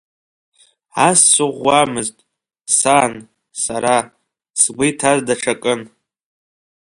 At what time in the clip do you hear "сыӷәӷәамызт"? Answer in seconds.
1.31-2.17